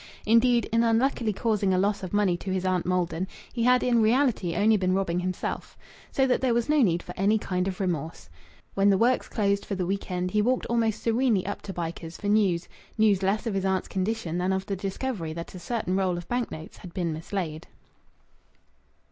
[0.25, 4.01] Indeed, in unluckily causing a loss of money to his aunt Maldon he had in
[4.01, 5.77] reality only been robbing himself.
[6.11, 8.27] So that there was no need for any kind of remorse.
[8.73, 12.17] When the works closed for the week end, he walked almost serenely up to Bycars
[12.17, 12.67] for news
[12.97, 16.27] news less of his aunt's condition than of the discovery that a certain roll of
[16.27, 17.67] bank notes had been mislaid.